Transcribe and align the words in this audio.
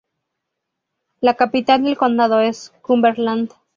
La 1.19 1.35
capital 1.35 1.83
del 1.83 1.95
condado 1.95 2.39
es 2.41 2.73
Cumberland. 2.81 3.53